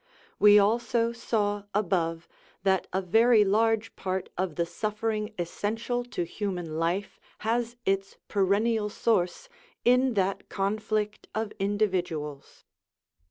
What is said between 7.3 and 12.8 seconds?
has its perennial source in that conflict of individuals.